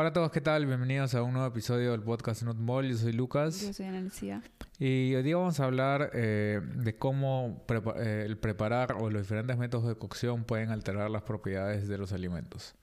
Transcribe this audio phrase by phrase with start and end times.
[0.00, 0.64] Hola a todos, ¿qué tal?
[0.64, 2.88] Bienvenidos a un nuevo episodio del podcast Not Mall.
[2.88, 3.62] Yo soy Lucas.
[3.62, 4.42] Yo soy Ana Lucía.
[4.78, 7.64] Y hoy día vamos a hablar eh, de cómo
[7.96, 12.12] eh, el preparar o los diferentes métodos de cocción pueden alterar las propiedades de los
[12.12, 12.76] alimentos.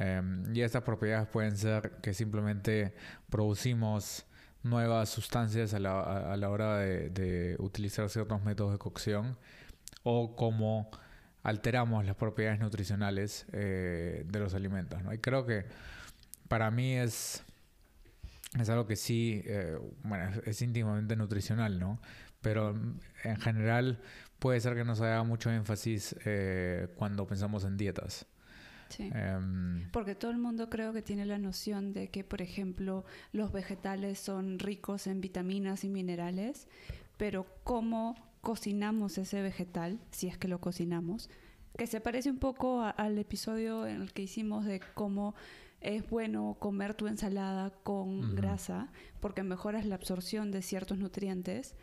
[0.00, 2.92] Em, y estas propiedades pueden ser que simplemente
[3.30, 4.26] producimos
[4.64, 9.38] nuevas sustancias a la, hora de, utilizar ciertos métodos de cocción
[10.02, 10.90] o cómo
[11.44, 15.00] alteramos las propiedades nutricionales eh, de los alimentos.
[15.04, 15.14] ¿no?
[15.14, 15.66] Y creo que
[16.48, 17.42] para mí es,
[18.58, 22.00] es algo que sí, eh, bueno, es, íntimamente nutricional, ¿no?
[22.40, 22.76] Pero
[23.24, 24.00] en general
[24.38, 28.26] puede ser que nos haga mucho énfasis eh, cuando pensamos en dietas.
[28.88, 29.10] Sí.
[29.14, 33.52] Em, Porque todo el mundo creo que tiene la noción de que, por ejemplo, los
[33.52, 36.68] vegetales son ricos en vitaminas y minerales,
[37.18, 41.28] pero cómo cocinamos ese vegetal, si es que lo cocinamos,
[41.76, 45.34] que se parece un poco al episodio en el que hicimos de cómo
[45.80, 48.90] es bueno comer tu ensalada con grasa
[49.20, 51.74] porque mejoras la absorción de ciertos nutrientes.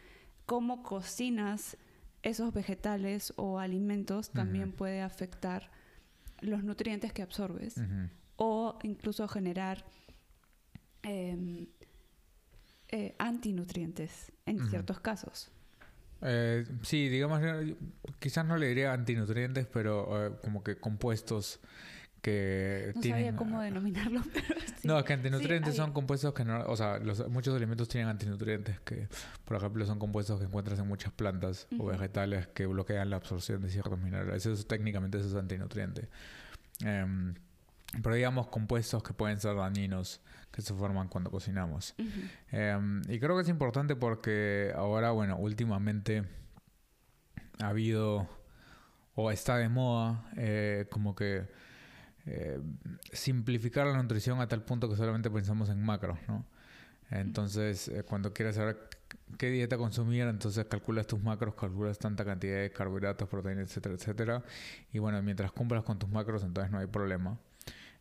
[0.45, 1.77] Cómo cocinas
[2.21, 5.71] esos vegetales o alimentos también puede afectar
[6.41, 7.75] los nutrientes que absorbes
[8.35, 9.85] o incluso generar
[11.03, 11.67] em,
[12.89, 15.51] eh, antinutrientes en ciertos casos.
[16.21, 17.41] Eh, sí, digamos,
[18.19, 21.59] quizás no le diría antinutrientes, pero eh, como que compuestos
[22.25, 23.25] que no tienen...
[23.25, 26.65] sabía cómo denominarlo, pero No, es que antinutrientes son compuestos que no...
[26.65, 29.07] O sea, muchos alimentos tienen antinutrientes que,
[29.45, 33.61] por ejemplo, son compuestos que encuentras en muchas plantas o vegetales que bloquean la absorción
[33.61, 34.43] de ciertos minerales.
[34.43, 36.09] Eso técnicamente eso es antinutriente.
[36.83, 37.35] Em,
[38.01, 40.19] pero digamos compuestos que pueden ser dañinos
[40.51, 41.93] que se forman cuando cocinamos.
[42.51, 46.23] Em, y creo que es importante porque ahora, bueno, últimamente
[47.59, 48.27] ha habido
[49.13, 51.47] o está de moda eh, como que
[52.27, 52.59] eh,
[53.11, 56.45] simplificar la nutrición a tal punto que solamente pensamos en macros, ¿no?
[57.11, 58.89] Entonces, eh, cuando quieres saber
[59.37, 64.43] qué dieta consumir, entonces calculas tus macros, calculas tanta cantidad de carbohidratos, proteínas, etcétera, etcétera.
[64.91, 67.37] Y bueno, mientras cumplas con tus macros, entonces no hay problema.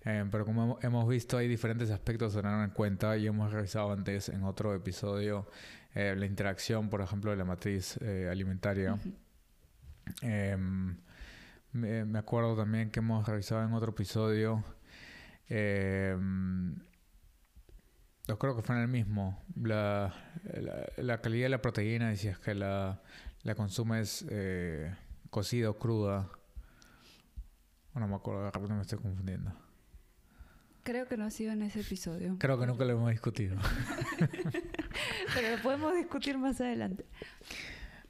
[0.06, 3.92] Eh, pero como hemos visto, hay diferentes aspectos a tener en cuenta y hemos revisado
[3.92, 5.46] antes en otro episodio
[5.94, 7.98] la interacción, por ejemplo, de la matriz
[8.28, 8.98] alimentaria.
[11.74, 14.62] Me, acuerdo también que hemos revisado en otro episodio.
[15.48, 16.16] Eh,
[18.28, 19.42] yo creo que fue en el mismo.
[19.60, 20.14] La,
[20.96, 23.02] la, calidad de la proteína, y si es que la,
[23.42, 24.94] la consumes eh,
[25.30, 26.30] cocida o cruda.
[27.94, 29.52] No me acuerdo, de repente me estoy confundiendo.
[30.84, 32.36] Creo que no ha sido en ese episodio.
[32.38, 33.56] Creo que nunca lo hemos discutido.
[35.34, 37.04] Pero lo podemos discutir más adelante.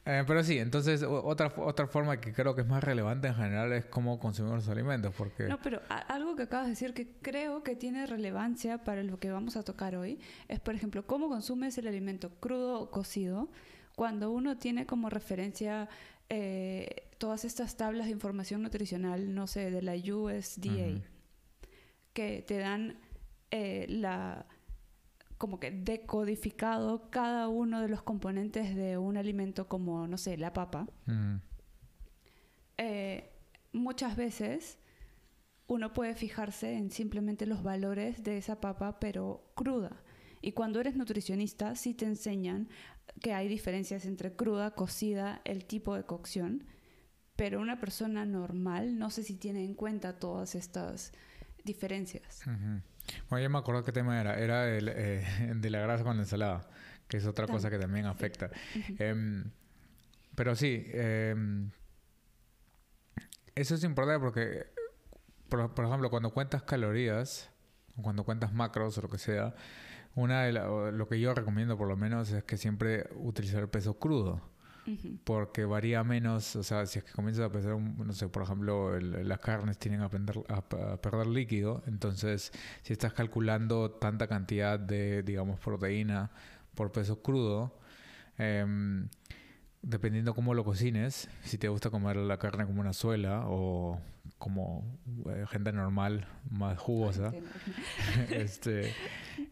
[0.07, 3.73] Eh, pero sí, entonces otra, otra forma que creo que es más relevante en general
[3.73, 5.15] es cómo consumimos los alimentos.
[5.17, 5.45] Porque...
[5.45, 9.31] No, pero algo que acabas de decir que creo que tiene relevancia para lo que
[9.31, 13.49] vamos a tocar hoy es, por ejemplo, cómo consumes el alimento crudo o cocido
[13.97, 15.89] cuando uno tiene como referencia
[16.29, 21.01] eh, todas estas tablas de información nutricional, no sé, de la USDA,
[22.13, 22.99] que te dan
[23.51, 24.47] eh, la
[25.45, 30.55] como que decodificado cada uno de los componentes de un alimento como, no sé, la
[30.55, 31.35] papa, mm.
[32.79, 33.31] eh,
[33.75, 34.79] muchas veces
[35.67, 40.03] uno puede fijarse en simplemente los valores de esa papa, pero cruda.
[40.41, 42.71] Y cuando eres nutricionista, sí te enseñan
[43.21, 46.65] que hay diferencias entre cruda, cocida, el tipo de cocción,
[47.37, 51.13] pero una persona normal no sé si tiene en cuenta todas estas
[51.65, 52.41] diferencias.
[53.29, 54.39] Bueno, yo me acuerdo qué tema era.
[54.39, 56.69] Era el, eh, de la grasa con la ensalada,
[57.09, 58.51] que es otra cosa que también afecta.
[58.99, 59.51] Em,
[60.35, 61.71] pero sí, em,
[63.55, 64.67] eso es importante porque,
[65.49, 67.51] por, ejemplo, cuando cuentas calorías,
[67.97, 69.55] o cuando cuentas macros o lo que sea,
[70.15, 73.99] una de lo que yo recomiendo por lo menos es que siempre utilizar el peso
[73.99, 74.54] crudo
[75.25, 78.99] porque varía menos, o sea, si es que comienzas a pesar, no sé, por ejemplo,
[79.01, 82.53] las carnes tienen a, perder líquido, entonces
[82.83, 86.31] si estás calculando tanta cantidad de, digamos, proteína
[86.75, 87.79] por peso crudo,
[88.39, 89.07] eh,
[89.83, 94.01] dependiendo cómo lo cocines, si te gusta comer la carne como una suela o
[94.39, 97.33] como eh, gente normal, más jugosa,
[98.31, 98.93] este,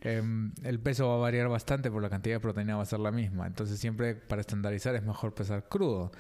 [0.01, 3.01] em, el peso va a variar bastante, por la cantidad de proteína va a ser
[3.01, 3.47] la misma.
[3.47, 6.13] Entonces siempre para estandarizar es mejor pesar crudo.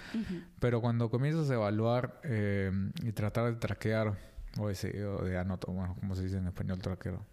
[0.60, 4.16] Pero cuando comienzas a evaluar em, y tratar de traquear,
[4.58, 7.24] o, de anoto, bueno, como se dice en español, traquero,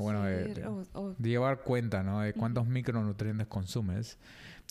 [0.00, 2.20] bueno, de, llevar cuenta, ¿no?
[2.20, 4.18] De cuántos micronutrientes consumes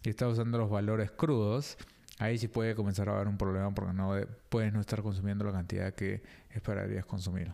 [0.03, 1.77] y estás usando los valores crudos,
[2.21, 4.13] ahí sí puede comenzar a haber un problema porque no
[4.49, 6.21] puedes no estar consumiendo la cantidad que
[6.51, 7.51] esperarías consumir.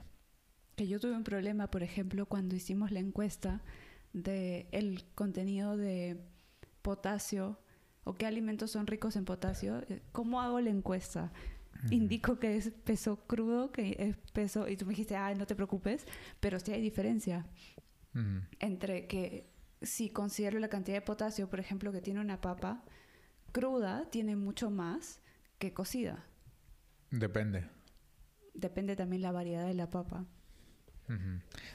[0.75, 3.63] que yo tuve un problema, por ejemplo, cuando hicimos la encuesta
[4.13, 6.21] de el contenido de
[6.81, 7.59] potasio
[8.03, 9.81] o qué alimentos son ricos en potasio.
[9.89, 11.31] Eh, ¿Cómo hago la encuesta?
[11.89, 14.67] Indico que es peso crudo, que es peso...
[14.67, 16.05] Y tú me dijiste, ah, no te preocupes,
[16.39, 17.45] pero sí hay diferencia
[18.59, 19.47] entre que
[19.81, 22.83] si considero la cantidad de potasio, por ejemplo, que tiene una papa
[23.57, 25.19] cruda, tiene mucho más
[25.57, 26.23] que cocida.
[27.09, 27.65] Depende.
[28.53, 30.25] Depende también la variedad de la papa.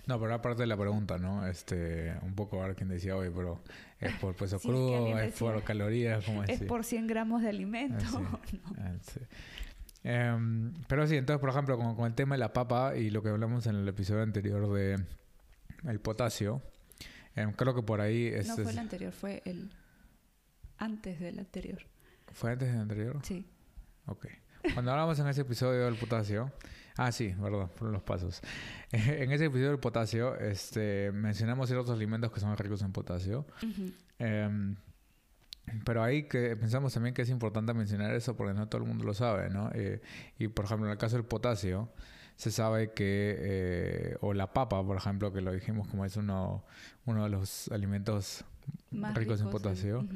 [0.07, 1.45] No, pero aparte de la pregunta, ¿no?
[1.47, 3.63] Este, un poco ahora quien decía, oye, pero
[3.99, 8.05] es por peso crudo, es, por calorías, como Es por 100 gramos de alimento.
[8.15, 8.39] Ah,
[8.79, 8.93] ah,
[10.05, 13.23] em, pero sí, entonces, por ejemplo, con, con, el tema de la papa y lo
[13.23, 15.03] que hablamos en el episodio anterior de
[15.89, 16.63] el potasio,
[17.35, 18.27] em, creo que por ahí...
[18.27, 19.71] Es, no fue el anterior, fue el
[20.79, 21.83] antes del anterior.
[22.33, 23.21] ¿Fue antes del anterior?
[23.23, 23.47] Sí.
[24.07, 24.27] Ok.
[24.75, 26.53] Cuando hablamos en ese episodio del potasio,
[26.97, 28.43] Ah, sí, verdad, fueron los pasos.
[28.93, 33.47] en ese episodio del potasio, este, mencionamos ciertos alimentos que son ricos en potasio.
[34.19, 34.77] Em,
[35.85, 39.05] pero ahí que pensamos también que es importante mencionar eso porque no todo el mundo
[39.05, 39.71] lo sabe, ¿no?
[39.75, 40.03] Eh,
[40.39, 41.91] y por ejemplo, en el caso del potasio,
[42.37, 46.65] se sabe que, eh, o la papa, por ejemplo, que lo dijimos como es uno,
[47.07, 48.45] uno de los alimentos
[49.15, 50.07] ricos, en potasio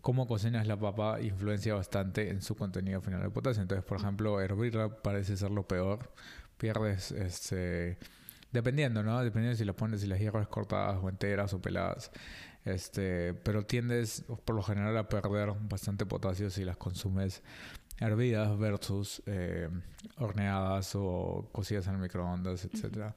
[0.00, 3.62] cómo cocinas la papa influencia bastante en su contenido final de potasio.
[3.62, 6.12] Entonces, por ejemplo, hervirla parece ser lo peor.
[6.56, 7.98] Pierdes, este,
[8.52, 9.22] dependiendo, ¿no?
[9.22, 12.10] Dependiendo si las pones, si las hierbas cortadas o enteras o peladas.
[12.64, 17.42] Este, pero tiendes por lo general a perder bastante potasio si las consumes
[18.00, 19.68] hervidas versus eh,
[20.18, 23.14] horneadas o cocidas en el microondas, etcétera.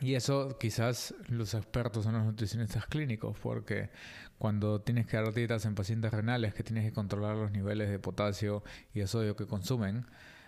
[0.00, 3.90] Y eso quizás los expertos son los nutricionistas clínicos, porque
[4.38, 7.98] cuando tienes que dar dietas en pacientes renales, que tienes que controlar los niveles de
[7.98, 10.06] potasio y de sodio que consumen,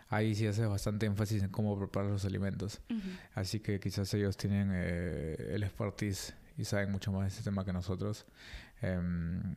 [0.08, 2.80] ahí sí haces bastante énfasis en cómo preparar los alimentos.
[3.34, 7.64] Así que quizás ellos tienen eh, el expertise y saben mucho más de ese tema
[7.64, 8.26] que nosotros.
[8.80, 9.54] Em,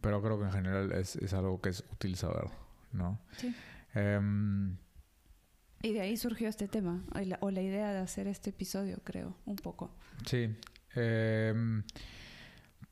[0.00, 2.48] pero creo que en general es, es, algo que es útil saber,
[2.92, 3.20] ¿no?
[3.36, 3.54] Sí.
[3.94, 4.76] Em,
[5.82, 7.02] y de ahí surgió este tema,
[7.40, 9.90] o la, idea de hacer este episodio, creo, un poco.
[10.26, 10.54] Sí.
[10.94, 11.82] Em,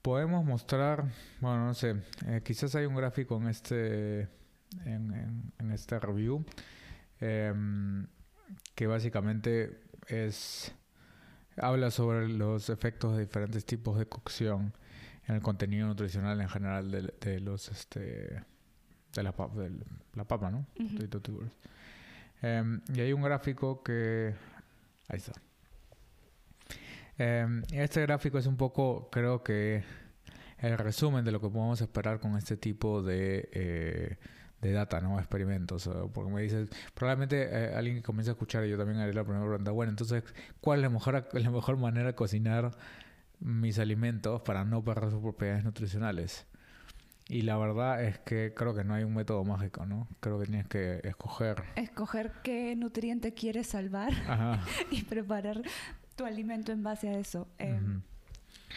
[0.01, 1.97] podemos mostrar, bueno, no sé,
[2.27, 4.21] eh, quizás hay un gráfico en este,
[4.85, 6.45] en, en, review,
[7.21, 8.07] em,
[8.75, 10.75] que básicamente es,
[11.57, 14.73] habla sobre los efectos de diferentes tipos de cocción
[15.27, 18.43] en el contenido nutricional en general de, los, este,
[19.13, 19.73] de la, de
[20.15, 20.67] la papa, ¿no?
[22.43, 24.35] Em, y hay un gráfico que...
[25.09, 25.33] Ahí está.
[27.19, 29.83] Em, este gráfico es un poco, creo que,
[30.59, 34.17] el resumen de lo que podemos esperar con este tipo de, eh,
[34.61, 35.19] de data, ¿no?
[35.19, 35.89] Experimentos.
[36.13, 39.25] Porque me dices, probablemente eh, alguien que comience a escuchar, y yo también haré la
[39.25, 40.25] primera pregunta, bueno, entonces,
[40.61, 42.73] ¿cuál es la mejor, la mejor manera de cocinar
[43.41, 46.47] mis alimentos para no perder sus propiedades nutricionales?
[47.29, 50.09] Y la verdad es que creo que no hay un método mágico, ¿no?
[50.21, 51.63] Creo que tienes que escoger.
[51.77, 54.13] Escoger qué nutriente quieres salvar
[54.91, 55.63] y preparar
[56.17, 57.47] tu alimento en base a eso.
[57.59, 58.01] Em,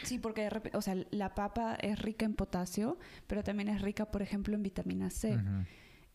[0.04, 4.22] sí, porque o sea, la papa es rica en potasio, pero también es rica, por
[4.22, 5.40] ejemplo, en vitamina C.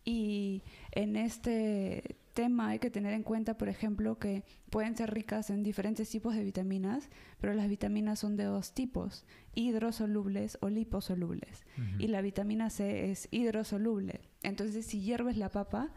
[0.05, 0.63] Y
[0.93, 5.63] en este tema hay que tener en cuenta, por ejemplo, que pueden ser ricas en
[5.63, 7.09] diferentes tipos de vitaminas,
[7.41, 9.25] pero las vitaminas son de dos tipos,
[9.55, 11.65] hidrosolubles o liposolubles.
[11.99, 14.21] Y la vitamina C es hidrosoluble.
[14.43, 15.95] Entonces, si hierves la papa,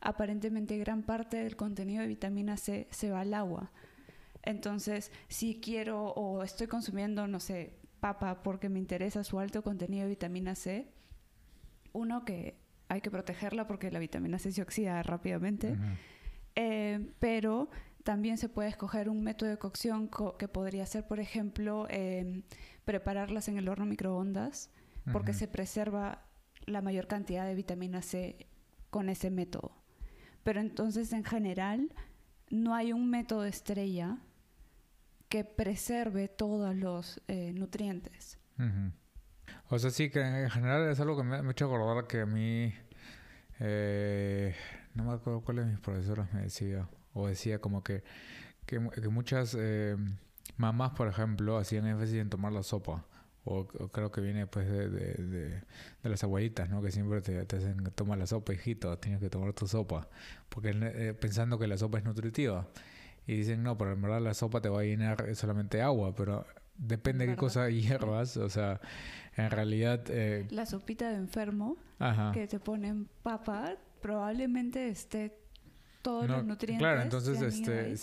[0.00, 3.70] aparentemente gran parte del contenido de vitamina C se va al agua.
[4.42, 10.04] Entonces, si quiero o estoy consumiendo, no sé, papa porque me interesa su alto contenido
[10.04, 10.88] de vitamina C,
[11.92, 12.61] uno que
[12.92, 15.76] hay que protegerla porque la vitamina C se oxida rápidamente.
[16.54, 17.70] Eh, pero
[18.04, 22.42] también se puede escoger un método de cocción que podría ser, por ejemplo, em,
[22.84, 24.70] prepararlas en el horno microondas,
[25.10, 26.26] porque se preserva
[26.66, 28.46] la mayor cantidad de vitamina C
[28.90, 29.72] con ese método.
[30.42, 31.92] Pero entonces, en general,
[32.50, 34.18] no hay un método estrella
[35.30, 38.38] que preserve todos los eh, nutrientes.
[39.68, 42.26] O sea, sí, que en general es algo que me, ha hecho acordar que a
[42.26, 42.74] mí,
[43.60, 44.54] eh,
[44.94, 48.02] no me acuerdo cuál de mis profesores me decía, o decía como que,
[48.66, 49.96] que, muchas eh,
[50.56, 53.06] mamás, por ejemplo, hacían énfasis en tomar la sopa.
[53.44, 55.62] O, creo que viene pues de, de,
[56.02, 56.80] las abuelitas, ¿no?
[56.80, 60.08] Que siempre te, te hacen tomar la sopa, hijito, tienes que tomar tu sopa.
[60.48, 62.68] Porque eh, pensando que la sopa es nutritiva.
[63.26, 66.46] Y dicen, no, pero en verdad la sopa te va a llenar solamente agua, pero
[66.76, 68.80] depende de qué cosa hierbas, o sea,
[69.36, 70.04] en realidad...
[70.08, 71.76] Eh, la sopita de enfermo
[72.32, 75.38] que te ponen papa probablemente esté
[76.02, 76.82] todos los nutrientes.
[76.82, 77.94] Claro, entonces este,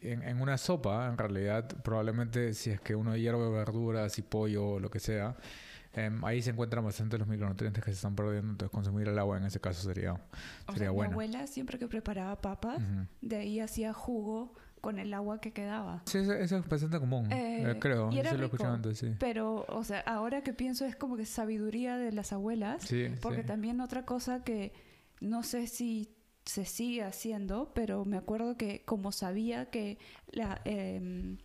[0.00, 4.80] en, una sopa, en realidad, probablemente si es que uno hierve verduras y pollo o
[4.80, 5.36] lo que sea,
[5.94, 9.38] em, ahí se encuentran bastante los micronutrientes que se están perdiendo, entonces consumir el agua
[9.38, 10.20] en ese caso sería,
[10.72, 11.10] sería bueno.
[11.10, 12.82] Mi abuela siempre que preparaba papas,
[13.20, 16.02] de ahí hacía jugo con el agua que quedaba.
[16.06, 18.10] Sí, eso, es bastante común, eh, eh, creo.
[18.12, 18.32] Y era
[19.18, 22.88] Pero, o sea, ahora que pienso es como que sabiduría de las abuelas.
[23.20, 24.72] porque también otra cosa que
[25.20, 29.98] no sé si se sigue haciendo, pero me acuerdo que como sabía que
[30.32, 31.36] la, eh,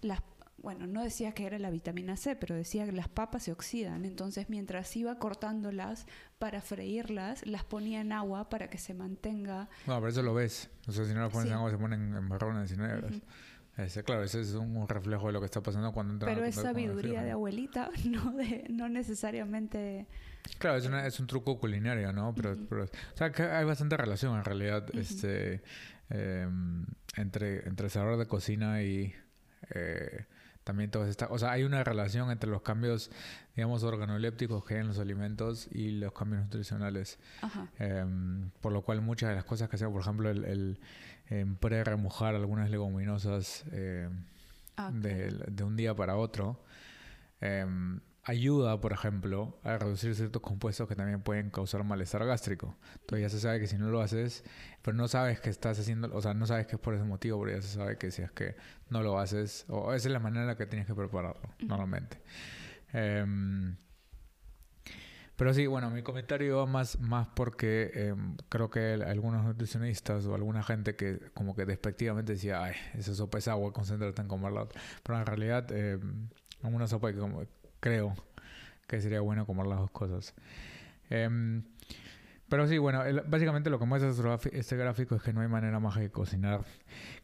[0.00, 0.22] las
[0.60, 4.04] bueno, no decía que era la vitamina C, pero decía que las papas se oxidan.
[4.04, 6.06] Entonces, mientras iba cortándolas
[6.38, 9.68] para freírlas, las ponía en agua para que se mantenga.
[9.86, 10.68] No, pero eso lo ves.
[10.88, 13.14] O sea, si no las pones en agua, se ponen en marrones y negras.
[14.04, 17.22] claro, ese es un, reflejo de lo que está pasando cuando entra Pero es sabiduría
[17.22, 20.08] de abuelita, no, de, no necesariamente.
[20.58, 22.34] Claro, es, una, es un truco culinario, ¿no?
[22.34, 25.62] Pero, pero, o sea, que hay bastante relación en realidad este,
[26.10, 26.84] em,
[27.16, 29.14] entre, entre sabor de cocina y.
[29.70, 30.24] Eh,
[30.68, 33.10] también todo está, o sea, hay una relación entre los cambios,
[33.56, 37.18] digamos, organolépticos que hay en los alimentos y los cambios nutricionales.
[37.78, 40.78] Em, por lo cual muchas de las cosas que hacemos, por ejemplo, el, el
[41.30, 44.10] em, pre-remojar algunas leguminosas em,
[44.76, 46.60] ah, de, un día para otro,
[48.28, 52.76] ayuda, por ejemplo, a reducir ciertos compuestos que también pueden causar malestar gástrico.
[53.00, 54.44] Entonces ya se sabe que si no lo haces,
[54.82, 57.40] pero no sabes que estás haciendo, o sea, no sabes que es por ese motivo,
[57.40, 58.54] pero ya se sabe que si es que
[58.90, 62.20] no lo haces, o esa es la manera en la que tienes que prepararlo, normalmente.
[62.92, 63.76] Em,
[65.36, 70.34] pero sí, bueno, mi comentario va más, más porque em, creo que algunos nutricionistas o
[70.34, 74.68] alguna gente que como que despectivamente decía, ay, esa sopa es agua, concéntrate en comerla.
[75.02, 75.98] Pero en realidad, eh,
[76.62, 77.42] una sopa que como,
[77.80, 78.14] creo
[78.86, 80.34] que sería bueno comer las dos cosas.
[81.10, 81.62] Em,
[82.48, 85.96] pero sí, bueno, básicamente lo que muestra este gráfico es que no hay manera más
[85.96, 86.64] de cocinar.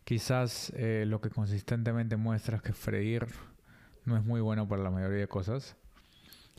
[0.05, 3.27] Quizás eh, lo que consistentemente muestra es que freír
[4.05, 5.77] no es muy bueno para la mayoría de cosas.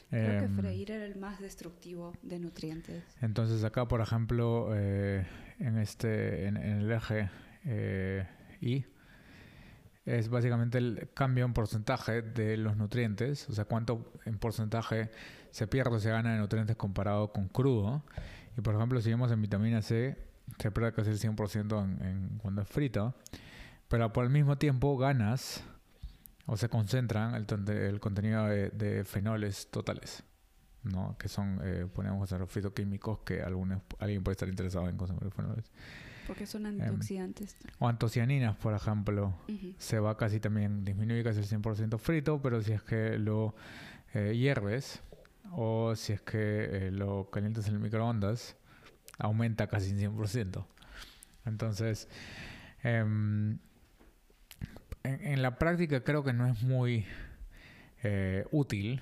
[0.09, 3.03] Creo que em, freír era el más destructivo de nutrientes.
[3.21, 5.27] Entonces acá, por ejemplo, eh,
[5.59, 7.29] en este, en, en el eje
[7.65, 8.27] eh,
[8.61, 8.85] I,
[10.05, 15.09] es básicamente el cambio en porcentaje de los nutrientes, o sea, cuánto en porcentaje
[15.51, 18.03] se pierde o se gana de nutrientes comparado con crudo.
[18.57, 20.17] Y por ejemplo, si vemos en vitamina C,
[20.59, 23.15] se pierde casi el 100% en, cuando es frito,
[23.88, 25.63] pero por el mismo tiempo ganas
[26.45, 30.24] o se concentran el contenido de, fenoles totales.
[30.85, 31.15] ¿No?
[31.17, 35.31] que son, eh, ponemos los fitoquímicos que algunos, alguien puede estar interesado en consumir.
[36.27, 37.55] Porque son em, antioxidantes.
[37.79, 39.35] o antocianinas, por ejemplo.
[39.77, 43.55] Se va casi también, disminuye casi el 100% frito, pero si es que lo
[44.13, 45.01] eh, hierves
[45.51, 48.55] o si es que eh, lo calientas en el microondas,
[49.17, 50.65] aumenta casi el 100%.
[51.45, 52.09] Entonces,
[52.83, 53.59] em,
[55.03, 57.05] en, la práctica creo que no es muy
[58.03, 59.01] eh, útil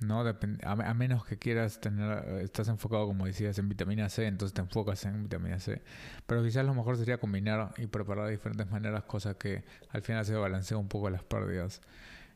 [0.00, 0.20] ¿no?
[0.20, 5.04] a, menos que quieras tener, estás enfocado, como decías, en vitamina C, entonces te enfocas
[5.04, 5.82] en vitamina C.
[6.26, 10.24] Pero quizás lo mejor sería combinar y preparar de diferentes maneras, cosas que al final
[10.24, 11.80] se balancea un poco las pérdidas.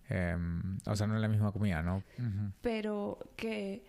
[0.09, 2.03] Em, o sea, no es la misma comida, ¿no?
[2.63, 3.85] Pero que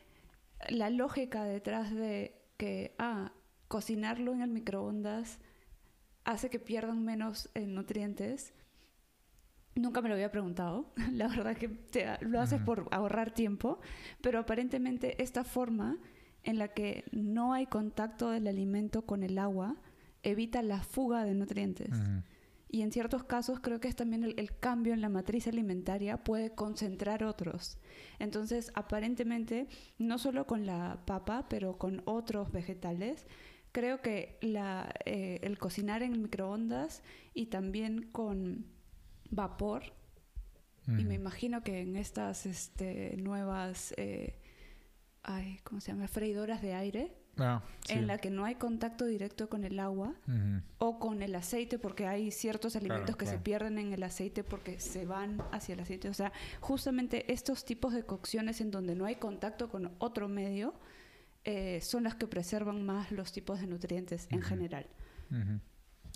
[0.70, 3.32] la lógica detrás de que, ah,
[3.68, 5.40] cocinarlo en el microondas
[6.26, 8.54] hace que pierdan menos eh, nutrientes
[9.76, 10.94] Nunca me lo había preguntado.
[11.12, 11.70] La verdad que
[12.22, 13.80] lo haces por ahorrar tiempo,
[14.22, 15.98] pero aparentemente esta forma
[16.44, 19.78] en la que no hay contacto del alimento con el agua
[20.24, 21.90] evita la fuga de nutrientes.
[22.74, 26.52] Y en ciertos casos creo que es también el, cambio en la matriz alimentaria puede
[26.52, 27.78] concentrar otros.
[28.18, 33.28] Entonces, aparentemente, no solo con la papa, pero con otros vegetales,
[33.74, 38.66] creo que la, eh, el cocinar en microondas y también con
[39.32, 39.84] vapor.
[40.88, 44.36] Y me imagino que en estas este, nuevas, eh,
[45.64, 46.08] ¿cómo se llama?
[46.10, 50.16] Freidoras de aire, ah, en la que no hay contacto directo con el agua
[50.80, 54.80] o con el aceite, porque hay ciertos alimentos que se pierden en el aceite porque
[54.80, 56.10] se van hacia el aceite.
[56.10, 60.74] O sea, justamente estos tipos de cocciones en donde no hay contacto con otro medio
[61.46, 64.88] eh, son las que preservan más los tipos de nutrientes en general.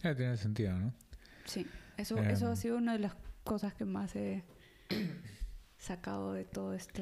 [0.02, 0.94] tiene sentido, ¿no?
[1.46, 1.66] Sí.
[1.98, 4.44] Eso, eso ha sido una de las cosas que más he
[5.78, 7.02] sacado de todo esto.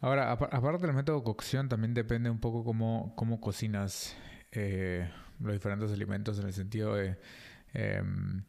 [0.00, 4.16] Ahora, aparte del método de cocción, también depende un poco cómo, cómo cocinas
[4.52, 7.18] eh, los diferentes alimentos en el sentido de,
[7.72, 8.44] em,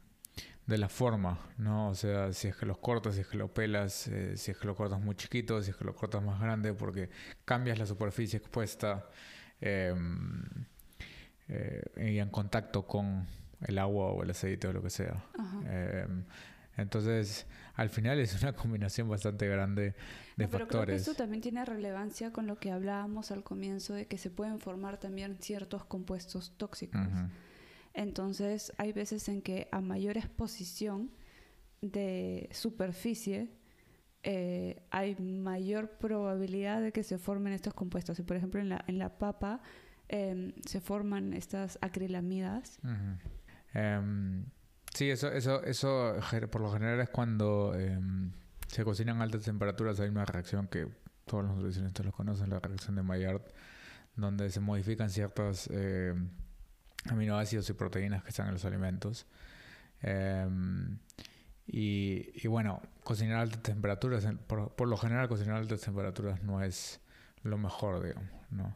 [0.65, 1.89] de la forma, ¿no?
[1.89, 4.57] O sea, si es que los cortas, si es que lo pelas, eh, si es
[4.57, 7.09] que lo cortas muy chiquito, si es que lo cortas más grande, porque
[7.45, 9.07] cambias la superficie expuesta.
[9.61, 10.43] Em,
[11.97, 13.25] y en contacto con
[13.61, 15.23] el agua o el aceite o lo que sea.
[15.65, 16.23] Em,
[16.77, 19.93] entonces, al final es una combinación bastante grande
[20.37, 20.69] de pero factores.
[20.69, 24.29] Creo que eso también tiene relevancia con lo que hablábamos al comienzo de que se
[24.29, 27.07] pueden formar también ciertos compuestos tóxicos.
[27.93, 31.11] Entonces, hay veces en que a mayor exposición
[31.81, 33.49] de superficie,
[34.23, 38.19] eh, hay mayor probabilidad de que se formen estos compuestos.
[38.19, 39.61] Y por ejemplo, en la, en la papa
[40.07, 42.79] em, se forman estas acrilamidas.
[43.73, 44.45] Em,
[44.93, 46.15] sí, eso, eso, eso
[46.51, 48.31] por lo general es cuando em,
[48.67, 49.99] se cocinan altas temperaturas.
[49.99, 50.87] Hay una reacción que
[51.25, 53.41] todos los nutricionistas lo conocen, la reacción de Maillard,
[54.15, 55.69] donde se modifican ciertos
[57.05, 59.27] aminoácidos y proteínas que están en los alimentos.
[61.71, 66.99] Y, bueno, cocinar a altas temperaturas, por, lo general cocinar a altas temperaturas no es
[67.43, 68.75] lo mejor, digamos, ¿no?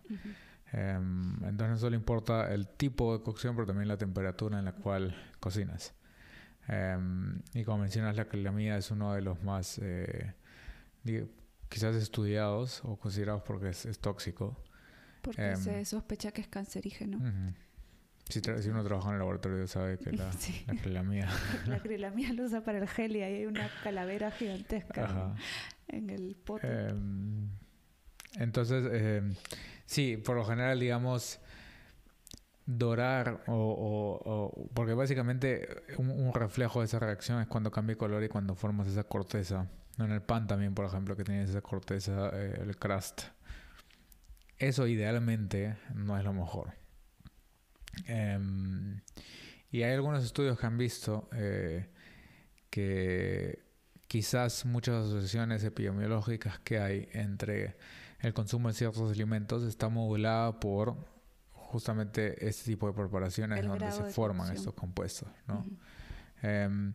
[0.73, 4.73] Em, entonces no solo importa el tipo de cocción, pero también la temperatura en la
[4.73, 5.93] cual cocinas.
[6.67, 10.33] Em, y como mencionas, la calamidad es uno de los más eh,
[11.69, 14.59] quizás estudiados o considerados porque es, tóxico.
[15.21, 17.19] Porque se em, sospecha que es cancerígeno.
[18.29, 18.39] Si,
[18.69, 20.31] uno trabaja en el laboratorio sabe que la,
[20.67, 21.29] la acrilamida...
[21.67, 25.35] la lo usa para el gel y ahí hay una calavera gigantesca
[25.87, 26.87] en el pote.
[26.87, 27.49] Em,
[28.35, 29.35] entonces, em,
[29.85, 31.39] sí, por lo general, digamos,
[32.65, 38.55] dorar o, porque básicamente un, reflejo de esa reacción es cuando cambia color y cuando
[38.55, 39.67] formas esa corteza.
[39.99, 43.23] En el pan también, por ejemplo, que tiene esa corteza, eh, el crust.
[44.57, 46.73] Eso idealmente no es lo mejor.
[48.07, 49.01] Em,
[49.71, 51.89] y hay algunos estudios que han visto eh,
[52.69, 53.59] que
[54.07, 57.75] quizás muchas asociaciones epidemiológicas que hay entre
[58.23, 60.95] el consumo de ciertos alimentos está modulada por
[61.51, 65.63] justamente este tipo de preparaciones donde se forman estos compuestos, ¿no?
[66.41, 66.93] Em,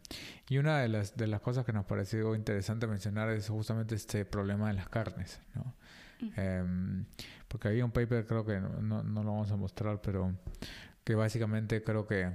[0.48, 4.24] y una de las, de las cosas que nos pareció interesante mencionar es justamente este
[4.24, 5.74] problema de las carnes, ¿no?
[6.36, 7.04] Em,
[7.46, 10.34] porque había un paper, creo que no, no, lo vamos a mostrar, pero
[11.04, 12.32] que básicamente creo que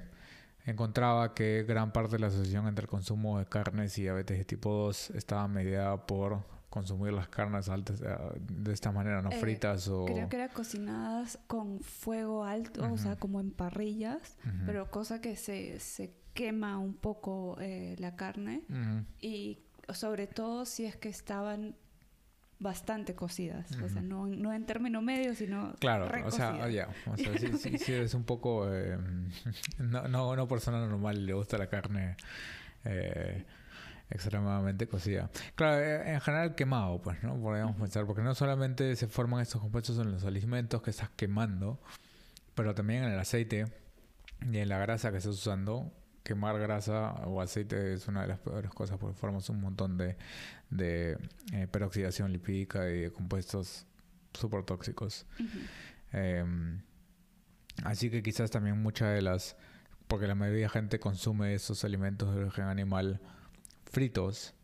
[0.65, 4.45] encontraba que gran parte de la asociación entre el consumo de carnes y diabetes de
[4.45, 9.39] tipo 2 estaba mediada por consumir las carnes altas eh, de esta manera, no eh,
[9.39, 10.05] fritas o...
[10.05, 15.35] Creo que era cocinadas con fuego alto, o sea, como en parrillas, pero cosa que
[15.35, 18.63] se, se quema un poco eh, la carne
[19.21, 19.59] y
[19.93, 21.75] sobre todo si es que estaban
[22.57, 27.15] bastante cocidas, o sea, no, no, en término medio, sino Claro, o sea, ya, o
[27.15, 28.97] sea, sí, sí, es un poco, eh,
[29.77, 32.17] no, no, no persona normal le gusta la carne
[32.83, 33.45] eh,
[34.13, 35.29] extremadamente cocida.
[35.55, 37.35] Claro, eh, en general quemado, pues, ¿no?
[37.39, 41.81] Podríamos pensar, porque no solamente se forman estos compuestos en los alimentos que estás quemando,
[42.55, 43.67] pero también en el aceite
[44.51, 45.91] y en la grasa que estás usando
[46.23, 50.15] quemar grasa o aceite es una de las peores cosas porque formas un montón de,
[50.69, 51.17] de
[51.51, 53.85] eh, peroxidación lipídica y de compuestos
[54.33, 55.25] súper tóxicos.
[56.11, 56.81] Em,
[57.83, 59.57] así que quizás también muchas de las,
[60.07, 63.19] porque la mayoría de gente consume esos alimentos de origen animal
[63.93, 64.55] fritos,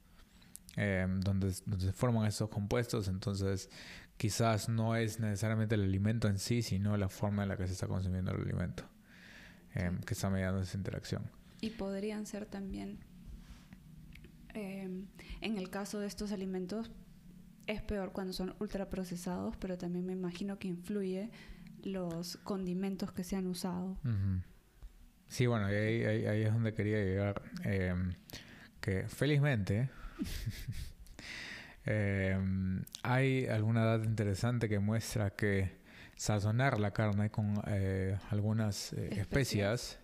[0.76, 3.70] em, donde, donde se forman esos compuestos, entonces
[4.18, 7.74] quizás no es necesariamente el alimento en sí, sino la forma en la que se
[7.74, 8.84] está consumiendo el alimento,
[9.76, 11.30] em, que está mediando esa interacción.
[11.62, 13.00] Y podrían ser también,
[14.56, 15.06] em,
[15.42, 16.92] en el caso de estos alimentos,
[17.68, 21.30] es peor cuando son ultraprocesados, pero también me imagino que influye
[21.84, 23.96] los condimentos que se han usado.
[25.28, 27.44] Sí, bueno, ahí, ahí, es donde quería llegar.
[28.89, 29.89] Que felizmente
[31.86, 35.78] em, hay alguna data interesante que muestra que
[36.15, 39.99] sazonar la carne con eh, algunas eh, especias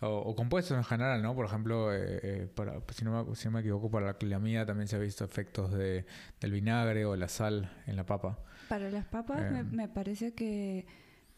[0.00, 1.34] o, compuestos en general, ¿no?
[1.34, 4.88] Por ejemplo, eh, para, si, no me, si, no me, equivoco, para la aclilamida también
[4.88, 6.04] se ha visto efectos de,
[6.38, 8.38] del vinagre o la sal en la papa.
[8.68, 9.88] Para las papas me, em.
[9.88, 10.86] parece que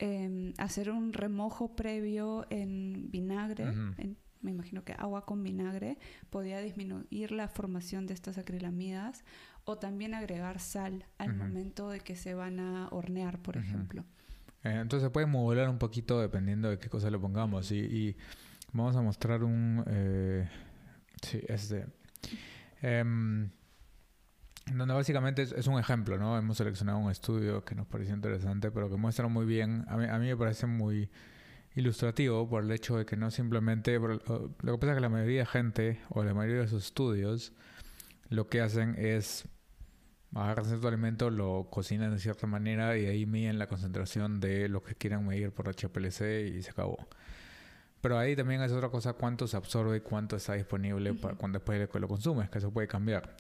[0.00, 3.66] em, hacer un remojo previo en vinagre,
[4.40, 5.98] me imagino que agua con vinagre,
[6.30, 9.24] podía disminuir la formación de estas acrilamidas
[9.64, 14.04] o también agregar sal al momento de que se van a hornear, por ejemplo.
[14.64, 17.70] Eh, entonces se puede modular un poquito dependiendo de qué cosa le pongamos.
[17.70, 18.16] y
[18.72, 19.82] Vamos a mostrar un...
[19.86, 20.48] Eh,
[21.22, 21.86] sí, este...
[22.82, 23.50] Em,
[24.72, 26.36] donde básicamente es, un ejemplo, ¿no?
[26.36, 30.04] Hemos seleccionado un estudio que nos pareció interesante, pero que muestra muy bien, a mí,
[30.04, 31.08] a mí me parece muy
[31.78, 35.40] ilustrativo por el hecho de que no simplemente, lo que pasa es que la mayoría
[35.40, 37.52] de gente, o la mayoría de sus estudios,
[38.28, 39.48] lo que hacen es
[40.34, 44.82] agarran cierto alimento, lo cocinan de cierta manera y ahí miden la concentración de lo
[44.82, 47.08] que quieran medir por HPLC y se acabó.
[48.00, 51.58] Pero ahí también es otra cosa cuánto se absorbe y cuánto está disponible para cuando
[51.58, 53.34] después lo consumes, que eso puede cambiar.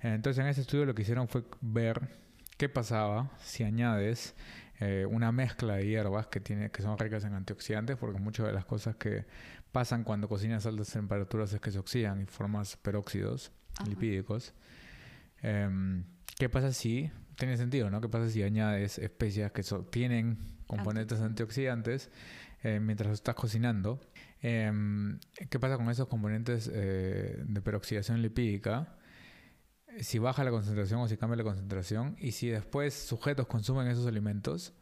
[0.00, 2.08] Entonces en ese estudio lo que hicieron fue ver
[2.56, 4.34] qué pasaba si añades
[4.80, 8.52] eh, una mezcla de hierbas que, tiene, que son ricas en antioxidantes, porque muchas de
[8.54, 9.26] las cosas que
[9.72, 13.52] pasan cuando cocinas a altas temperaturas es que se oxidan y formas peróxidos
[13.86, 14.54] lipídicos.
[15.42, 16.04] Em,
[16.38, 18.00] ¿Qué pasa si, tiene sentido, ¿no?
[18.00, 22.10] ¿Qué pasa si añades especias que tienen componentes antioxidantes
[22.62, 24.00] eh, mientras estás cocinando?
[24.40, 25.18] Em,
[25.50, 28.96] ¿Qué pasa con esos componentes eh, de peroxidación lipídica?
[30.00, 34.06] Si baja la concentración o si cambia la concentración y si después sujetos consumen esos
[34.06, 34.72] alimentos,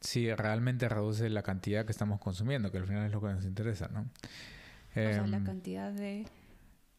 [0.00, 3.44] si realmente reduce la cantidad que estamos consumiendo, que al final es lo que nos
[3.44, 4.00] interesa, ¿no?
[4.00, 6.26] o sea, la em, cantidad de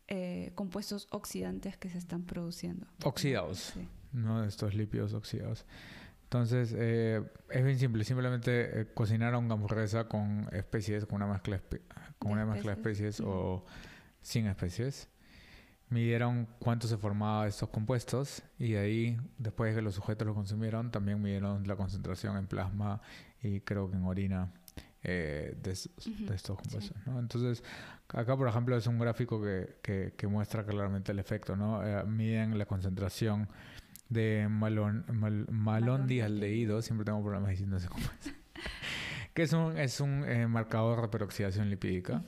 [0.07, 2.87] eh, compuestos oxidantes que se están produciendo.
[3.03, 3.73] Oxidados,
[4.11, 4.43] ¿no?
[4.43, 5.65] Estos lípidos oxidados.
[6.23, 8.03] Entonces, eh, es bien simple.
[8.03, 11.61] Simplemente eh, cocinar una hamburguesa con especies, con una mezcla,
[12.19, 13.65] con una mezcla de especies o
[14.21, 15.07] sin especies.
[15.89, 20.27] Midieron cuánto se formaba de estos compuestos y de ahí, después de que los sujetos
[20.27, 23.01] lo consumieron, también midieron la concentración en plasma
[23.41, 24.51] y creo que en orina
[25.03, 26.97] eh, de, estos compuestos.
[27.05, 27.19] ¿no?
[27.19, 27.63] Entonces,
[28.09, 31.55] acá, por ejemplo, es un gráfico que, que, muestra claramente el efecto.
[31.55, 31.85] ¿no?
[31.85, 33.47] Eh, miden la concentración
[34.09, 35.45] de malon, mal,
[36.81, 38.31] siempre tengo problemas diciendo ese compuesto,
[39.35, 42.23] que es un, es un eh, marcador de peroxidación lipídica.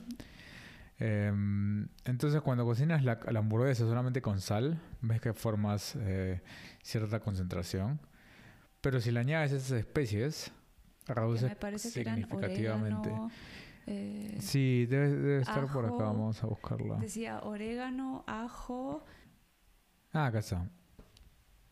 [0.98, 5.96] Em, entonces, cuando cocinas la, la, hamburguesa solamente con sal, ves que formas
[6.82, 8.00] cierta concentración.
[8.80, 10.52] Pero si le añades esas especies,
[11.06, 13.10] reduce significativamente.
[13.86, 16.96] Eh, sí, debe, estar por acá, vamos a buscarla.
[16.96, 19.02] Decía orégano, ajo.
[20.12, 20.68] Ah, acá está.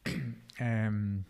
[0.59, 1.23] Em,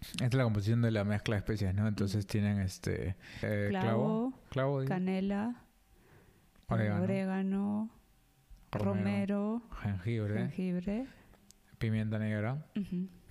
[0.00, 1.86] esta es la composición de la mezcla de especies, ¿no?
[1.86, 5.63] Entonces tienen este eh, clavo, clavo, canela,
[6.68, 7.90] orégano,
[8.72, 11.06] romero, jengibre, jengibre,
[11.78, 12.64] pimienta negra,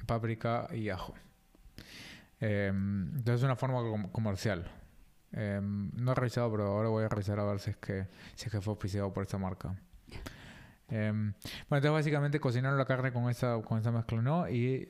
[0.06, 1.14] páprica y ajo.
[2.40, 4.66] Em, entonces es una forma comercial.
[5.32, 8.46] Em, no he revisado, pero ahora voy a revisar a ver si es que, si
[8.46, 9.76] es que fue oficiado por esta marca.
[10.90, 11.34] Em,
[11.70, 14.48] bueno, entonces básicamente cocinaron la carne con esa, con esa mezcla, ¿no?
[14.50, 14.90] Y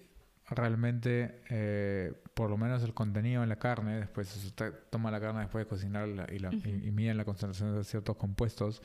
[0.49, 5.41] realmente, eh, por lo menos el contenido en la carne, después usted toma la carne
[5.41, 8.81] después de cocinarla y, la, y, miden la concentración de ciertos compuestos,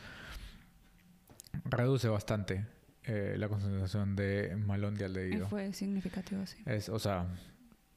[1.64, 2.66] reduce bastante
[3.04, 5.48] eh, la concentración de malón de aldehído.
[5.48, 6.58] Fue significativo, sí.
[6.66, 7.26] Es, o sea,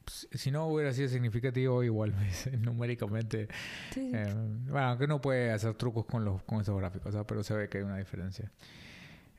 [0.08, 2.14] si no hubiera sido significativo, igual
[2.60, 3.48] numéricamente.
[3.96, 4.34] Eh,
[4.68, 7.80] bueno, aunque no puede hacer trucos con, los, con esos gráficos, pero se ve que
[7.80, 8.52] hay una diferencia.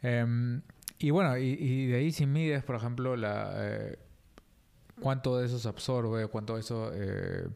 [0.02, 0.62] Em,
[0.98, 3.98] y bueno, y, de ahí si mides, por ejemplo, la eh,
[5.02, 7.48] cuánto de eso se absorbe, cuánto de eso eh,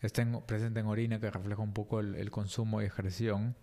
[0.00, 3.56] está presente en orina, que refleja un poco el, consumo y excreción.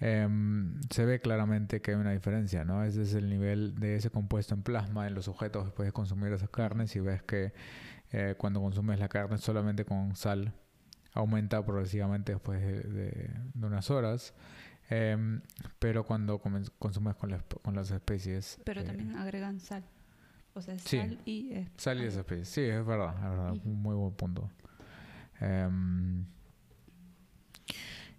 [0.00, 2.84] Em, se ve claramente que hay una diferencia, ¿no?
[2.84, 6.32] Ese es el nivel de ese compuesto en plasma en los sujetos después de consumir
[6.32, 7.52] esas carnes y ves que
[8.12, 10.54] eh, cuando consumes la carne solamente con sal
[11.12, 14.32] aumenta progresivamente después de, unas horas.
[14.88, 15.42] Em,
[15.78, 16.40] pero cuando
[16.78, 17.30] consumes con,
[17.62, 18.58] con, las especies...
[18.64, 19.84] Pero eh, también agregan sal.
[20.54, 21.66] O sea, sal y...
[21.76, 22.10] sal y.
[22.44, 23.54] Sí, es verdad, es verdad.
[23.64, 24.50] Muy buen punto.
[25.40, 26.26] Em,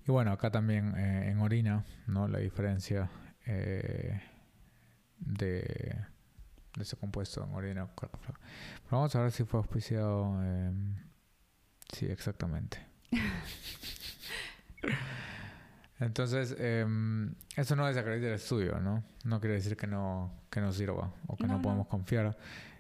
[0.07, 2.27] y bueno, acá también eh, en orina, ¿no?
[2.27, 3.09] La diferencia
[3.45, 4.21] de
[5.25, 6.05] de
[6.79, 7.87] ese compuesto en orina.
[7.95, 8.09] Pero
[8.89, 10.41] vamos a ver si fue auspiciado.
[10.43, 10.95] Em,
[11.93, 12.79] sí, exactamente.
[16.01, 16.85] Entonces, eh,
[17.55, 19.03] eso no desacredita el estudio, ¿no?
[19.23, 22.35] No quiere decir que no, que no sirva o que no, podemos confiar.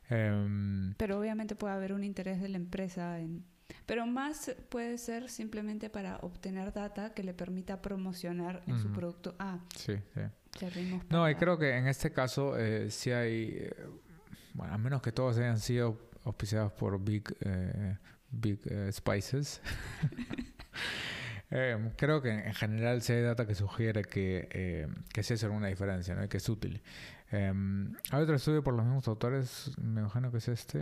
[0.09, 3.45] Em, pero obviamente puede haber un interés de la empresa en...
[3.85, 9.35] Pero más puede ser simplemente para obtener data que le permita promocionar en su producto.
[9.39, 10.21] Ah, sí, sí.
[11.09, 13.73] No, y creo que en este caso eh, sí hay, eh,
[14.53, 17.97] bueno, a menos que todos hayan sido auspiciados por Big, eh,
[18.29, 18.59] big
[18.91, 19.61] Spices.
[21.97, 26.15] creo que en general sí hay data que sugiere que, que sí hace alguna diferencia,
[26.15, 26.23] ¿no?
[26.23, 26.81] Y que es útil.
[27.31, 30.81] Em, hay otro estudio por los mismos autores, me imagino que es este.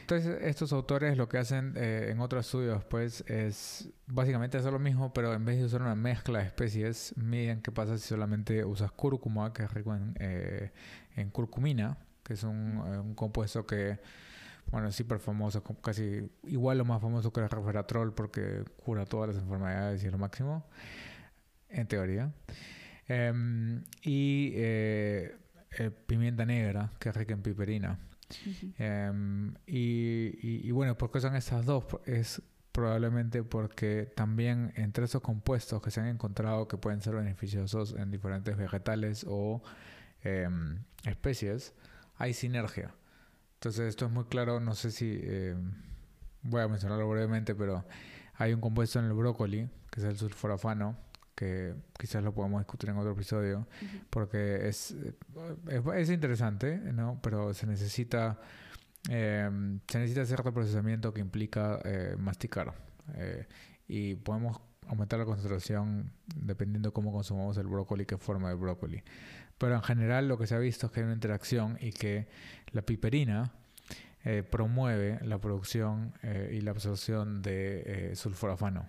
[0.00, 4.78] Entonces, estos autores lo que hacen eh, en otro estudio después es básicamente hacer lo
[4.78, 8.64] mismo, pero en vez de usar una mezcla de especies, miden qué pasa si solamente
[8.64, 10.72] usas cúrcuma, que es rico en, eh,
[11.14, 13.98] en curcumina, que es un, eh, un, compuesto que,
[14.70, 19.34] bueno, es súper famoso, casi igual lo más famoso que el resveratrol, porque cura todas
[19.34, 20.66] las enfermedades y es lo máximo,
[21.68, 22.32] en teoría.
[23.08, 25.36] Em, y eh,
[26.06, 27.98] pimienta negra, que es rica en piperina.
[28.78, 31.84] Em, y, y, bueno, ¿por qué son estas dos?
[32.06, 37.94] Es probablemente porque también entre esos compuestos que se han encontrado que pueden ser beneficiosos
[37.96, 39.62] en diferentes vegetales o
[40.22, 41.72] em, especies,
[42.16, 42.94] hay sinergia.
[43.56, 45.72] Entonces esto es muy claro, no sé si em,
[46.42, 47.84] voy a mencionarlo brevemente, pero
[48.34, 50.96] hay un compuesto en el brócoli, que es el sulforafano,
[51.34, 53.66] que quizás lo podemos discutir en otro episodio,
[54.10, 54.94] porque es,
[55.94, 57.18] es, interesante, ¿no?
[57.22, 58.40] Pero se necesita,
[59.10, 59.48] eh,
[59.86, 62.74] se necesita cierto procesamiento que implica eh, masticar.
[63.14, 63.46] Eh,
[63.86, 69.02] y podemos aumentar la concentración dependiendo cómo consumamos el brócoli, qué forma de brócoli.
[69.58, 72.28] Pero en general lo que se ha visto es que hay una interacción y que
[72.72, 73.52] la piperina
[74.50, 76.12] promueve la producción
[76.50, 78.88] y la absorción de sulforafano.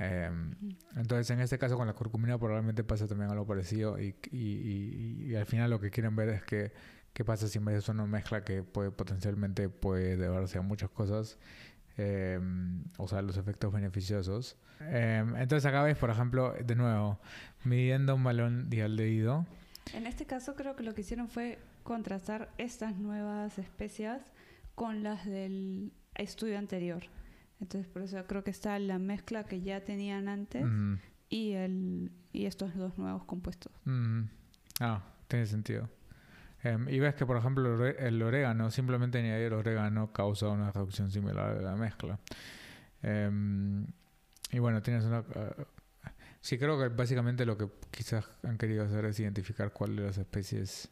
[0.00, 0.54] Em,
[0.96, 5.34] entonces, en este caso con la curcumina probablemente pasa también algo parecido y, y, y,
[5.34, 6.72] al final lo que quieren ver es que
[7.12, 10.62] qué pasa si en vez de eso una mezcla que puede potencialmente puede deberse a
[10.62, 11.36] muchas cosas,
[11.96, 14.56] em, o sea, los efectos beneficiosos.
[14.80, 17.18] Em, entonces acá ves, por ejemplo, de nuevo,
[17.64, 19.46] midiendo un balón dialdehído.
[19.94, 24.22] En este caso creo que lo que hicieron fue contrastar estas nuevas especias
[24.74, 27.02] con las del estudio anterior.
[27.60, 30.64] Entonces, por eso creo que está la mezcla que ya tenían antes
[31.28, 33.72] y, el, y estos dos nuevos compuestos.
[34.80, 35.88] Ah, tiene sentido.
[36.62, 41.56] Em, y ves que, por ejemplo, el orégano, simplemente añadir orégano causa una reducción similar
[41.56, 42.18] de la mezcla.
[43.02, 43.86] Em,
[44.50, 45.24] y bueno, tienes una...
[46.48, 50.16] Sí, creo que básicamente lo que quizás han querido hacer es identificar cuáles de las
[50.16, 50.88] especies...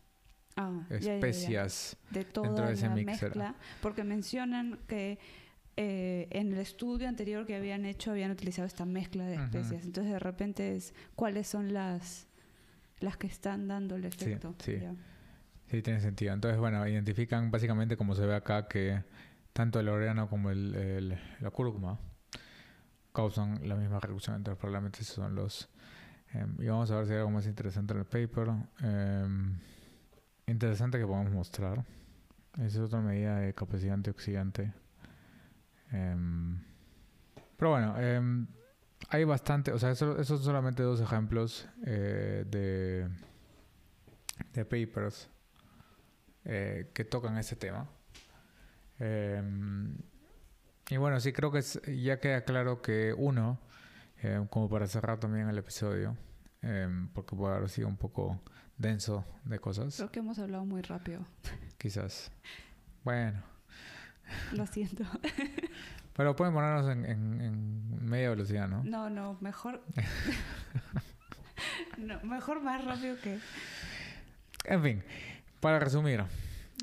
[0.55, 5.19] Ah, especias de toda ese la mezcla, porque mencionan que
[5.79, 9.87] eh, en el estudio anterior que habían hecho habían utilizado esta mezcla de especies.
[9.87, 12.27] Entonces de repente es cuáles son las
[13.01, 14.55] las que están dando el efecto.
[14.59, 14.79] Sí,
[15.71, 15.81] sí.
[15.81, 16.35] tiene sentido.
[16.35, 19.03] Entonces, bueno, identifican básicamente como se ve acá que
[19.55, 21.99] tanto el orégano como el, la cúrcuma
[23.17, 24.37] causan la misma reducción.
[24.37, 25.71] Entonces probablemente esos son los...
[26.33, 28.49] Em, y vamos a ver si hay algo más interesante en el paper.
[28.81, 29.59] Em,
[30.47, 31.85] interesante que podemos mostrar.
[32.55, 34.73] Esa es otra medida de capacidad antioxidante
[35.93, 36.59] Em,
[37.57, 37.95] pero bueno,
[39.09, 43.09] hay bastante, o sea, esos son solamente dos ejemplos eh, de,
[44.53, 45.31] de papers
[46.45, 47.89] eh, que tocan ese tema.
[50.89, 51.63] Em, y bueno, sí creo que
[51.97, 53.59] ya queda claro que uno,
[54.51, 56.17] como para cerrar también el episodio,
[57.13, 58.41] porque puede haber sido un poco
[58.79, 59.97] denso de cosas.
[59.97, 61.25] Creo que hemos hablado muy rápido.
[61.79, 62.31] Quizás.
[63.05, 63.43] Bueno.
[64.53, 65.05] Lo siento.
[66.17, 68.83] Pero pueden ponernos en, en, media velocidad, ¿no?
[68.85, 69.83] No, no, mejor.
[71.99, 73.39] no, mejor más rápido que.
[74.65, 75.03] En fin,
[75.61, 76.25] para resumir.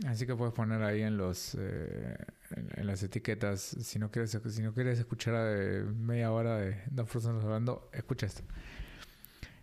[0.07, 2.17] Así que puedes poner ahí en los eh,
[2.51, 3.61] en, las etiquetas.
[3.61, 8.25] Si no quieres, si no quieres escuchar a media hora de dos personas hablando, escucha
[8.25, 8.43] esto.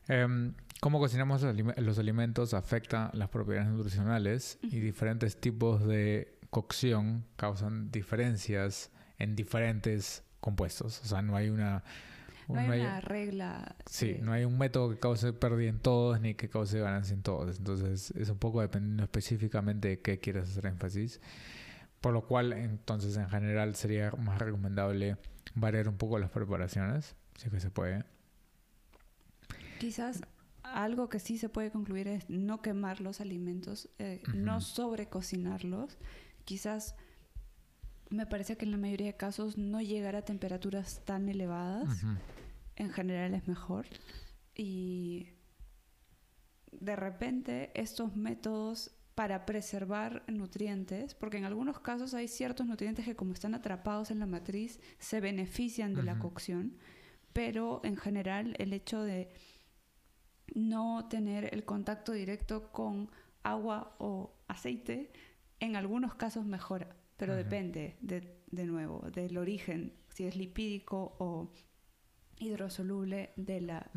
[0.09, 7.91] Em, cómo cocinamos los alimentos afecta las propiedades nutricionales y diferentes tipos de cocción causan
[7.91, 11.01] diferencias en diferentes compuestos.
[11.05, 11.85] O sea, no hay una...
[12.53, 13.77] No hay, una regla.
[13.87, 17.23] Sí, no hay un método que cause pérdida en todos ni que cause ganancia en
[17.23, 17.59] todos.
[17.59, 21.21] Entonces, es un poco dependiendo específicamente de qué quieres hacer énfasis.
[22.01, 25.17] Por lo cual, entonces, en general, sería más recomendable
[25.55, 28.05] variar un poco las preparaciones, si que se puede.
[29.79, 30.23] Quizás
[30.63, 35.99] algo que sí se puede concluir es no quemar los alimentos, eh, no sobrecocinarlos
[36.45, 36.97] quizás
[38.11, 42.05] me parece que en la mayoría de casos no llegar a temperaturas tan elevadas
[42.77, 43.87] en general es mejor.
[44.55, 45.29] Y
[46.73, 53.17] de repente estos métodos para preservar nutrientes, porque en algunos casos hay ciertos nutrientes que
[53.17, 56.79] como están atrapados en la matriz se benefician de la cocción,
[57.33, 59.31] pero en general el hecho de
[60.55, 63.11] no tener el contacto directo con
[63.43, 65.13] agua o aceite
[65.61, 71.53] en algunos casos mejora, pero depende de, de, nuevo del origen, si es lipídico o
[72.39, 73.91] hidrosoluble de la,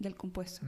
[0.00, 0.66] del compuesto.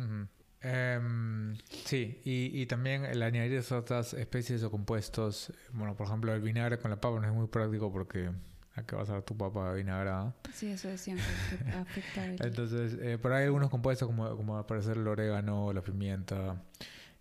[0.63, 6.41] Em, sí, y, y, también el añadir otras especies o compuestos, bueno, por ejemplo, el
[6.41, 8.31] vinagre con la papa no es muy práctico porque
[8.75, 10.37] a qué vas a dar tu papa vinagrada.
[10.55, 12.47] Sí, eso decían que afecta.
[12.47, 16.63] Entonces, eh, pero hay algunos compuestos como, como aparecer el orégano, la pimienta,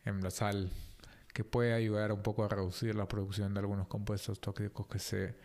[0.06, 0.70] em, la sal,
[1.40, 5.36] que puede ayudar un poco a reducir la producción de algunos compuestos tóxicos que se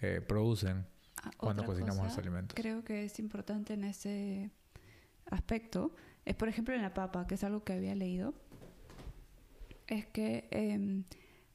[0.00, 0.86] eh, producen
[1.24, 2.54] ah, cuando cocinamos los alimentos.
[2.54, 4.52] Creo que es importante en ese
[5.32, 5.92] aspecto
[6.24, 8.32] es, por ejemplo, en la papa, que es algo que había leído,
[9.88, 11.02] es que em,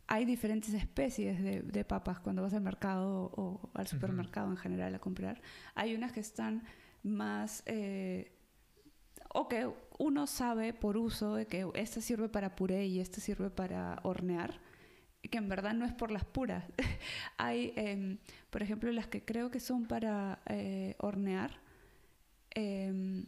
[0.07, 4.99] hay diferentes especies de, papas cuando vas al mercado o al supermercado en general a
[4.99, 5.41] comprar.
[5.73, 6.63] Hay unas que están
[7.01, 7.63] más...
[7.65, 8.35] Eh,
[9.29, 13.49] o que uno sabe por uso de que esta sirve para puré y esta sirve
[13.49, 14.59] para hornear,
[15.29, 16.65] que en verdad no es por las puras.
[17.37, 18.17] Hay, em,
[18.49, 21.59] por ejemplo, las que creo que son para eh, hornear,
[22.51, 23.25] em,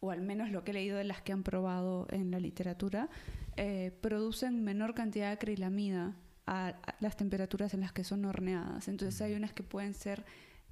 [0.00, 3.08] o al menos lo que he leído de las que han probado en la literatura,
[3.56, 8.88] eh, producen menor cantidad de acrilamida a, las temperaturas en las que son horneadas.
[8.88, 10.24] Entonces hay unas que pueden ser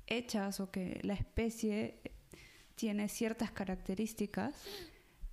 [0.07, 2.01] hechas o que la especie
[2.81, 4.55] tiene ciertas características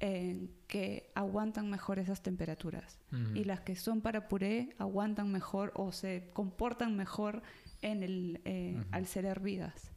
[0.01, 2.99] eh, que aguantan mejor esas temperaturas.
[3.35, 7.41] Y las que son para puré aguantan mejor o se comportan mejor
[7.81, 9.91] en el, eh, al ser hervidas.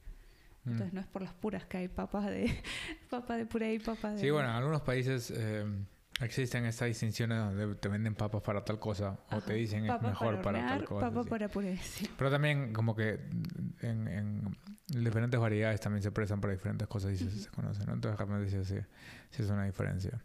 [0.65, 2.55] Entonces no es por las puras que hay papas de
[3.11, 4.21] papa de puré y papas de...
[4.21, 5.65] Sí, bueno, en algunos países eh,
[6.21, 10.43] existen estas distinciones donde te venden papas para tal cosa o te dicen es mejor
[10.43, 11.09] para, tal cosa.
[11.09, 12.09] Papa para puré, sí.
[12.17, 13.21] Pero también como que
[13.81, 14.57] en, en,
[14.87, 17.95] diferentes variedades también se prestan para diferentes cosas y se, conocen, ¿no?
[17.95, 18.81] Entonces realmente sí,
[19.31, 20.21] sí, es una diferencia.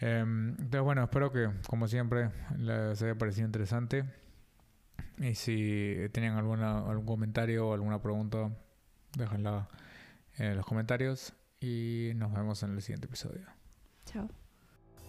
[0.00, 4.04] Em, entonces bueno, espero que como siempre les haya parecido interesante.
[5.18, 8.50] Y si tienen alguna, algún comentario o alguna pregunta,
[9.16, 9.68] déjenla
[10.38, 13.46] en los comentarios y nos vemos en el siguiente episodio.
[14.06, 14.28] Chao.